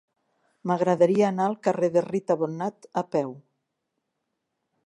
M'agradaria 0.71 1.27
anar 1.27 1.45
al 1.51 1.57
carrer 1.69 1.91
de 1.97 2.03
Rita 2.07 2.39
Bonnat 2.45 2.91
a 3.03 3.07
peu. 3.17 3.39